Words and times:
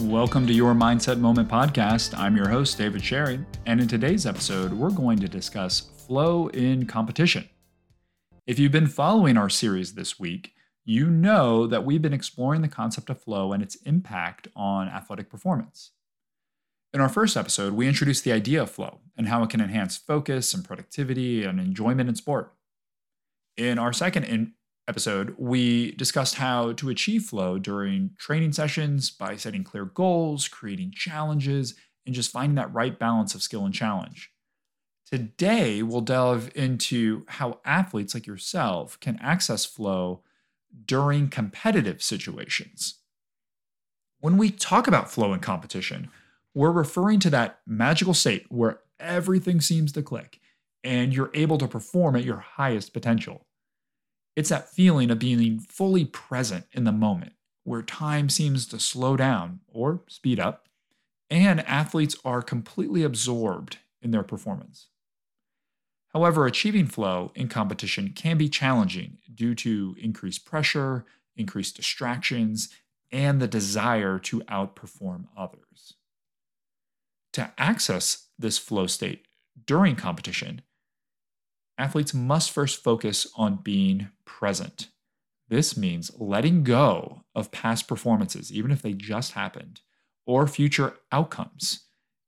Welcome 0.00 0.46
to 0.46 0.52
your 0.52 0.74
Mindset 0.74 1.18
Moment 1.20 1.48
podcast. 1.48 2.16
I'm 2.18 2.36
your 2.36 2.50
host, 2.50 2.76
David 2.76 3.02
Sherry, 3.02 3.40
and 3.64 3.80
in 3.80 3.88
today's 3.88 4.26
episode, 4.26 4.74
we're 4.74 4.90
going 4.90 5.18
to 5.20 5.26
discuss 5.26 5.80
flow 5.80 6.48
in 6.48 6.84
competition. 6.86 7.48
If 8.46 8.58
you've 8.58 8.72
been 8.72 8.88
following 8.88 9.38
our 9.38 9.48
series 9.48 9.94
this 9.94 10.20
week, 10.20 10.52
you 10.84 11.08
know 11.08 11.66
that 11.66 11.86
we've 11.86 12.02
been 12.02 12.12
exploring 12.12 12.60
the 12.60 12.68
concept 12.68 13.08
of 13.08 13.22
flow 13.22 13.54
and 13.54 13.62
its 13.62 13.76
impact 13.86 14.48
on 14.54 14.86
athletic 14.88 15.30
performance. 15.30 15.92
In 16.92 17.00
our 17.00 17.08
first 17.08 17.34
episode, 17.34 17.72
we 17.72 17.88
introduced 17.88 18.22
the 18.22 18.32
idea 18.32 18.62
of 18.62 18.70
flow 18.70 19.00
and 19.16 19.28
how 19.28 19.42
it 19.44 19.50
can 19.50 19.62
enhance 19.62 19.96
focus 19.96 20.52
and 20.52 20.62
productivity 20.62 21.42
and 21.42 21.58
enjoyment 21.58 22.10
in 22.10 22.16
sport. 22.16 22.52
In 23.56 23.78
our 23.78 23.94
second 23.94 24.24
in- 24.24 24.52
episode, 24.88 25.34
we 25.38 25.92
discussed 25.92 26.36
how 26.36 26.72
to 26.72 26.88
achieve 26.88 27.24
flow 27.24 27.58
during 27.58 28.10
training 28.18 28.52
sessions 28.52 29.10
by 29.10 29.36
setting 29.36 29.64
clear 29.64 29.84
goals, 29.84 30.48
creating 30.48 30.92
challenges, 30.92 31.74
and 32.04 32.14
just 32.14 32.30
finding 32.30 32.54
that 32.54 32.72
right 32.72 32.98
balance 32.98 33.34
of 33.34 33.42
skill 33.42 33.64
and 33.64 33.74
challenge. 33.74 34.30
Today, 35.10 35.82
we'll 35.82 36.00
delve 36.00 36.50
into 36.54 37.24
how 37.28 37.60
athletes 37.64 38.14
like 38.14 38.26
yourself 38.26 38.98
can 39.00 39.18
access 39.20 39.64
flow 39.64 40.22
during 40.84 41.28
competitive 41.28 42.02
situations. 42.02 43.00
When 44.20 44.36
we 44.36 44.50
talk 44.50 44.88
about 44.88 45.10
flow 45.10 45.32
in 45.32 45.40
competition, 45.40 46.10
we're 46.54 46.72
referring 46.72 47.20
to 47.20 47.30
that 47.30 47.60
magical 47.66 48.14
state 48.14 48.46
where 48.48 48.80
everything 48.98 49.60
seems 49.60 49.92
to 49.92 50.02
click 50.02 50.40
and 50.82 51.14
you're 51.14 51.30
able 51.34 51.58
to 51.58 51.68
perform 51.68 52.16
at 52.16 52.24
your 52.24 52.38
highest 52.38 52.92
potential. 52.92 53.46
It's 54.36 54.50
that 54.50 54.68
feeling 54.68 55.10
of 55.10 55.18
being 55.18 55.58
fully 55.60 56.04
present 56.04 56.66
in 56.72 56.84
the 56.84 56.92
moment, 56.92 57.32
where 57.64 57.82
time 57.82 58.28
seems 58.28 58.66
to 58.68 58.78
slow 58.78 59.16
down 59.16 59.60
or 59.66 60.02
speed 60.08 60.38
up, 60.38 60.68
and 61.30 61.60
athletes 61.66 62.16
are 62.24 62.42
completely 62.42 63.02
absorbed 63.02 63.78
in 64.02 64.10
their 64.10 64.22
performance. 64.22 64.88
However, 66.12 66.46
achieving 66.46 66.86
flow 66.86 67.32
in 67.34 67.48
competition 67.48 68.12
can 68.14 68.38
be 68.38 68.48
challenging 68.48 69.18
due 69.34 69.54
to 69.56 69.96
increased 69.98 70.44
pressure, 70.44 71.04
increased 71.34 71.76
distractions, 71.76 72.68
and 73.10 73.40
the 73.40 73.48
desire 73.48 74.18
to 74.18 74.40
outperform 74.42 75.26
others. 75.36 75.94
To 77.32 77.52
access 77.58 78.28
this 78.38 78.58
flow 78.58 78.86
state 78.86 79.26
during 79.66 79.96
competition, 79.96 80.62
athletes 81.78 82.14
must 82.14 82.50
first 82.50 82.82
focus 82.82 83.26
on 83.36 83.56
being 83.56 84.08
present. 84.24 84.88
This 85.48 85.76
means 85.76 86.10
letting 86.18 86.64
go 86.64 87.24
of 87.34 87.52
past 87.52 87.86
performances, 87.86 88.52
even 88.52 88.70
if 88.70 88.82
they 88.82 88.92
just 88.92 89.32
happened, 89.32 89.80
or 90.26 90.46
future 90.46 90.94
outcomes, 91.12 91.84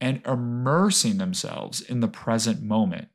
and 0.00 0.24
immersing 0.26 1.18
themselves 1.18 1.80
in 1.80 2.00
the 2.00 2.08
present 2.08 2.62
moment 2.62 3.08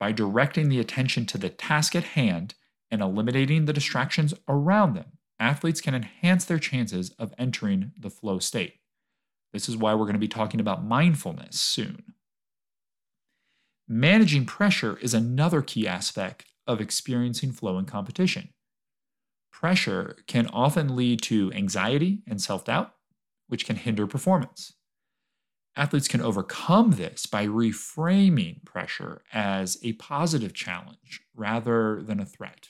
by 0.00 0.12
directing 0.12 0.68
the 0.68 0.80
attention 0.80 1.26
to 1.26 1.38
the 1.38 1.48
task 1.48 1.94
at 1.94 2.04
hand 2.04 2.54
and 2.90 3.00
eliminating 3.00 3.66
the 3.66 3.72
distractions 3.72 4.34
around 4.48 4.94
them. 4.94 5.18
Athletes 5.38 5.80
can 5.80 5.94
enhance 5.94 6.44
their 6.44 6.58
chances 6.58 7.10
of 7.18 7.34
entering 7.38 7.92
the 7.98 8.10
flow 8.10 8.38
state. 8.38 8.76
This 9.52 9.68
is 9.68 9.76
why 9.76 9.94
we're 9.94 10.04
going 10.04 10.14
to 10.14 10.18
be 10.18 10.28
talking 10.28 10.60
about 10.60 10.84
mindfulness 10.84 11.60
soon. 11.60 12.14
Managing 13.88 14.46
pressure 14.46 14.96
is 14.98 15.12
another 15.12 15.60
key 15.60 15.86
aspect 15.86 16.44
of 16.66 16.80
experiencing 16.80 17.52
flow 17.52 17.78
in 17.78 17.84
competition. 17.84 18.50
Pressure 19.50 20.16
can 20.26 20.46
often 20.48 20.96
lead 20.96 21.20
to 21.22 21.52
anxiety 21.52 22.22
and 22.26 22.40
self 22.40 22.64
doubt, 22.64 22.94
which 23.48 23.66
can 23.66 23.76
hinder 23.76 24.06
performance. 24.06 24.72
Athletes 25.74 26.08
can 26.08 26.20
overcome 26.20 26.92
this 26.92 27.26
by 27.26 27.46
reframing 27.46 28.64
pressure 28.64 29.22
as 29.32 29.78
a 29.82 29.94
positive 29.94 30.52
challenge 30.52 31.22
rather 31.34 32.02
than 32.02 32.20
a 32.20 32.26
threat. 32.26 32.68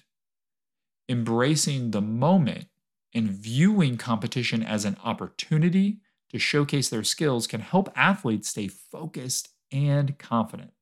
Embracing 1.08 1.90
the 1.90 2.00
moment 2.00 2.66
and 3.12 3.28
viewing 3.28 3.96
competition 3.96 4.62
as 4.62 4.84
an 4.84 4.96
opportunity 5.04 5.98
to 6.30 6.38
showcase 6.38 6.88
their 6.88 7.04
skills 7.04 7.46
can 7.46 7.60
help 7.60 7.92
athletes 7.96 8.48
stay 8.48 8.68
focused 8.68 9.48
and 9.72 10.18
confident. 10.18 10.72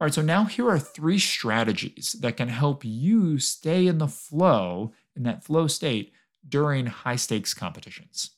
All 0.00 0.06
right, 0.06 0.14
so 0.14 0.22
now 0.22 0.44
here 0.44 0.68
are 0.68 0.78
three 0.78 1.18
strategies 1.18 2.14
that 2.20 2.36
can 2.36 2.48
help 2.48 2.84
you 2.84 3.40
stay 3.40 3.88
in 3.88 3.98
the 3.98 4.06
flow, 4.06 4.92
in 5.16 5.24
that 5.24 5.42
flow 5.42 5.66
state 5.66 6.12
during 6.48 6.86
high 6.86 7.16
stakes 7.16 7.52
competitions. 7.52 8.30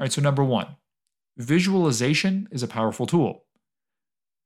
All 0.00 0.04
right, 0.04 0.12
so 0.12 0.22
number 0.22 0.42
one, 0.42 0.76
visualization 1.36 2.48
is 2.50 2.62
a 2.62 2.68
powerful 2.68 3.06
tool. 3.06 3.44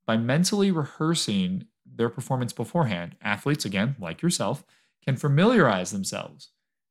By 0.06 0.16
mentally 0.16 0.72
rehearsing 0.72 1.66
their 1.86 2.08
performance 2.08 2.52
beforehand, 2.52 3.14
athletes, 3.22 3.64
again, 3.64 3.94
like 4.00 4.22
yourself, 4.22 4.64
can 5.04 5.16
familiarize 5.16 5.92
themselves 5.92 6.48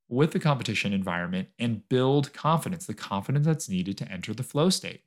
with 0.08 0.32
the 0.32 0.40
competition 0.40 0.94
environment 0.94 1.50
and 1.60 1.88
build 1.90 2.32
confidence, 2.32 2.86
the 2.86 2.94
confidence 2.94 3.46
that's 3.46 3.68
needed 3.68 3.98
to 3.98 4.10
enter 4.10 4.34
the 4.34 4.42
flow 4.42 4.70
state. 4.70 5.04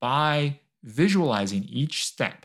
By 0.00 0.60
visualizing 0.82 1.64
each 1.64 2.04
step, 2.04 2.44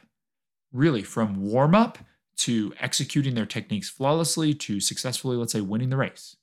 really 0.71 1.03
from 1.03 1.41
warm 1.41 1.75
up 1.75 1.97
to 2.37 2.73
executing 2.79 3.35
their 3.35 3.45
techniques 3.45 3.89
flawlessly 3.89 4.53
to 4.53 4.79
successfully, 4.79 5.37
let's 5.37 5.53
say, 5.53 5.61
winning 5.61 5.89
the 5.89 5.97
race. 5.97 6.37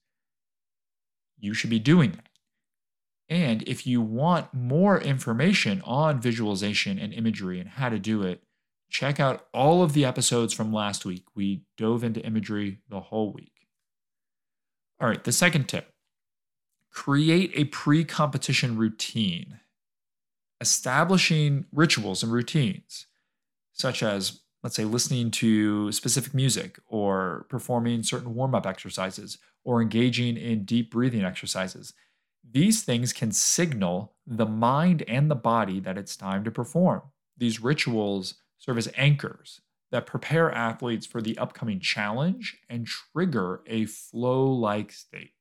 You 1.39 1.55
should 1.55 1.71
be 1.71 1.79
doing 1.79 2.13
that. 2.13 2.29
And 3.29 3.63
if 3.63 3.87
you 3.87 4.01
want 4.01 4.55
more 4.55 5.01
information 5.01 5.83
on 5.85 6.21
visualization 6.21 6.99
and 6.99 7.13
imagery 7.13 7.61
and 7.61 7.69
how 7.69 7.89
to 7.89 7.99
do 7.99 8.23
it, 8.23 8.43
check 8.89 9.21
out 9.21 9.47
all 9.53 9.83
of 9.83 9.93
the 9.93 10.05
episodes 10.05 10.55
from 10.55 10.73
last 10.73 11.05
week. 11.05 11.25
We 11.35 11.63
dove 11.77 12.03
into 12.05 12.25
imagery 12.25 12.79
the 12.89 13.01
whole 13.01 13.33
week. 13.33 13.53
All 15.01 15.09
right, 15.09 15.23
the 15.23 15.33
second 15.33 15.69
tip 15.69 15.93
create 16.91 17.53
a 17.55 17.65
pre 17.65 18.05
competition 18.05 18.77
routine. 18.77 19.61
Establishing 20.61 21.67
rituals 21.73 22.23
and 22.23 22.33
routines 22.33 23.07
such 23.79 24.03
as, 24.03 24.41
let's 24.63 24.77
say, 24.77 24.85
listening 24.85 25.31
to 25.31 25.93
specific 25.93 26.35
music 26.35 26.79
or 26.87 27.47
performing 27.49 28.03
certain 28.03 28.35
warm 28.35 28.55
up 28.55 28.67
exercises 28.67 29.39
or 29.65 29.81
engaging 29.81 30.37
in 30.37 30.65
deep 30.65 30.91
breathing 30.91 31.25
exercises. 31.25 31.95
These 32.51 32.83
things 32.83 33.13
can 33.13 33.31
signal 33.31 34.15
the 34.27 34.47
mind 34.47 35.03
and 35.07 35.31
the 35.31 35.35
body 35.37 35.81
that 35.81 35.99
it's 35.99 36.17
time 36.17 36.45
to 36.45 36.51
perform. 36.51 37.03
These 37.37 37.61
rituals 37.61 38.35
serve 38.59 38.79
as 38.79 38.93
anchors 38.97 39.61
that 39.91 40.07
prepare 40.07 40.51
athletes 40.53 41.07
for 41.07 41.23
the 41.23 41.39
upcoming 41.39 41.81
challenge 41.81 42.59
and 42.69 42.87
trigger 42.87 43.63
a 43.67 43.87
flow 43.87 44.51
like 44.51 44.93
state. 44.93 45.33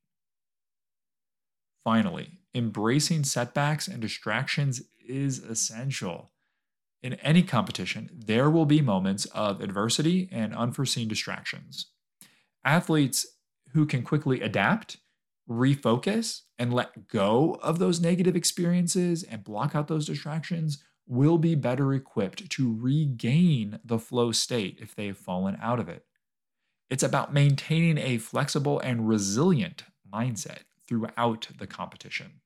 Finally, 1.84 2.40
embracing 2.54 3.24
setbacks 3.24 3.88
and 3.88 4.02
distractions 4.02 4.82
is 5.00 5.40
essential. 5.40 6.32
In 7.04 7.14
any 7.16 7.44
competition, 7.44 8.10
there 8.14 8.50
will 8.50 8.66
be 8.66 8.82
moments 8.82 9.26
of 9.26 9.62
adversity 9.62 10.30
and 10.32 10.56
unforeseen 10.56 11.08
distractions. 11.08 11.92
Athletes 12.66 13.26
who 13.74 13.86
can 13.86 14.04
quickly 14.04 14.42
adapt, 14.42 14.98
refocus, 15.50 16.42
and 16.58 16.74
let 16.74 17.08
go 17.08 17.60
of 17.62 17.80
those 17.80 18.02
negative 18.02 18.36
experiences 18.36 19.24
and 19.24 19.44
block 19.44 19.76
out 19.76 19.88
those 19.88 20.08
distractions 20.08 20.84
will 21.06 21.38
be 21.38 21.56
better 21.56 21.94
equipped 21.94 22.50
to 22.50 22.76
regain 22.80 23.80
the 23.86 24.00
flow 24.00 24.32
state 24.32 24.80
if 24.82 24.96
they 24.96 25.08
have 25.08 25.18
fallen 25.18 25.58
out 25.62 25.80
of 25.80 25.88
it. 25.88 26.04
It's 26.90 27.04
about 27.04 27.34
maintaining 27.34 27.98
a 27.98 28.18
flexible 28.18 28.80
and 28.80 29.08
resilient 29.08 29.84
mindset 30.12 30.60
throughout 30.88 31.50
the 31.58 31.68
competition. 31.68 32.42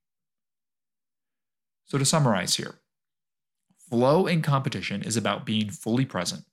So, 1.86 1.98
to 1.98 2.06
summarize 2.06 2.56
here, 2.56 2.81
Flow 3.92 4.26
in 4.26 4.42
competition 4.42 5.02
is 5.02 5.18
about 5.18 5.46
being 5.46 5.70
fully 5.70 6.06
present, 6.06 6.46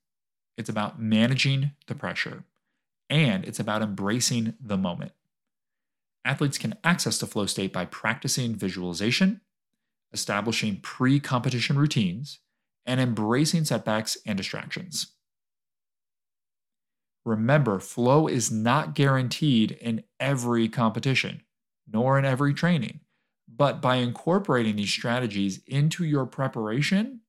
it's 0.56 0.68
about 0.68 1.00
managing 1.00 1.70
the 1.86 1.94
pressure, 1.94 2.42
and 3.08 3.44
it's 3.44 3.60
about 3.60 3.80
embracing 3.80 4.54
the 4.60 4.76
moment. 4.76 5.12
Athletes 6.24 6.58
can 6.58 6.74
access 6.82 7.16
the 7.16 7.28
flow 7.28 7.46
state 7.46 7.72
by 7.72 7.84
practicing 7.84 8.56
visualization, 8.56 9.40
establishing 10.12 10.80
pre 10.80 11.20
competition 11.20 11.78
routines, 11.78 12.40
and 12.84 13.00
embracing 13.00 13.64
setbacks 13.64 14.18
and 14.26 14.36
distractions. 14.36 15.12
Remember, 17.24 17.78
flow 17.78 18.26
is 18.26 18.50
not 18.50 18.96
guaranteed 18.96 19.70
in 19.70 20.02
every 20.18 20.68
competition, 20.68 21.42
nor 21.86 22.18
in 22.18 22.24
every 22.24 22.52
training. 22.52 22.98
But 23.46 23.80
by 23.80 23.96
incorporating 23.96 24.74
these 24.74 24.90
strategies 24.90 25.60
into 25.68 26.04
your 26.04 26.26
preparation, 26.26 27.20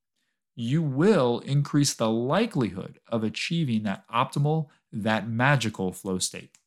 you 0.59 0.81
will 0.81 1.39
increase 1.45 1.93
the 1.93 2.09
likelihood 2.09 2.99
of 3.07 3.23
achieving 3.23 3.83
that 3.83 4.03
optimal, 4.09 4.67
that 4.91 5.25
magical 5.25 5.93
flow 5.93 6.19
state. 6.19 6.57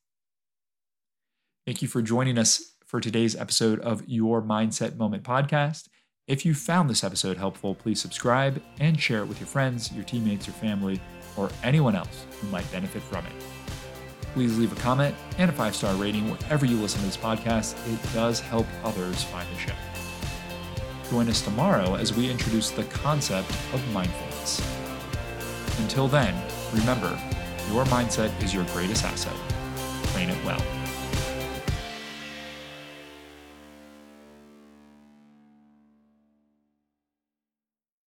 Thank 1.67 1.83
you 1.83 1.87
for 1.87 2.01
joining 2.01 2.39
us 2.39 2.73
for 2.83 2.99
today's 2.99 3.35
episode 3.35 3.79
of 3.81 4.01
Your 4.07 4.41
Mindset 4.41 4.97
Moment 4.97 5.21
podcast. 5.21 5.89
If 6.25 6.43
you 6.43 6.55
found 6.55 6.89
this 6.89 7.03
episode 7.03 7.37
helpful, 7.37 7.75
please 7.75 8.01
subscribe 8.01 8.59
and 8.79 8.99
share 8.99 9.19
it 9.19 9.27
with 9.27 9.39
your 9.39 9.45
friends, 9.45 9.91
your 9.91 10.03
teammates, 10.03 10.47
your 10.47 10.55
family, 10.55 10.99
or 11.37 11.51
anyone 11.61 11.95
else 11.95 12.25
who 12.41 12.47
might 12.47 12.69
benefit 12.71 13.03
from 13.03 13.23
it. 13.27 13.33
Please 14.33 14.57
leave 14.57 14.71
a 14.71 14.81
comment 14.81 15.13
and 15.37 15.51
a 15.51 15.53
five 15.53 15.75
star 15.75 15.93
rating 15.93 16.31
wherever 16.31 16.65
you 16.65 16.77
listen 16.77 16.99
to 17.01 17.05
this 17.05 17.17
podcast. 17.17 17.75
It 17.93 17.99
does 18.11 18.39
help 18.39 18.65
others 18.83 19.23
find 19.23 19.47
the 19.53 19.59
show. 19.59 19.73
Join 21.13 21.29
us 21.29 21.43
tomorrow 21.43 21.93
as 21.93 22.11
we 22.11 22.27
introduce 22.27 22.71
the 22.71 22.85
concept 22.85 23.47
of 23.71 23.93
mindfulness. 23.93 24.59
Until 25.79 26.07
then, 26.07 26.33
remember, 26.73 27.09
your 27.69 27.85
mindset 27.85 28.31
is 28.41 28.51
your 28.51 28.63
greatest 28.73 29.05
asset. 29.05 29.35
Train 30.11 30.29
it 30.29 30.43
well. 30.43 30.82